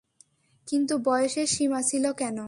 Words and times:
কিন্তু 0.67 0.93
বয়সের 1.05 1.47
সীমা 1.47 1.81
ছিল 1.81 2.05
কেন? 2.13 2.37